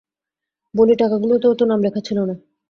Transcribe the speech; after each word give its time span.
বলি 0.73 0.93
টাকাগুলোতেও 0.95 1.53
তো 1.53 1.63
নাম 1.65 1.79
লেখা 1.83 2.01
ছিল 2.07 2.17
না। 2.25 2.35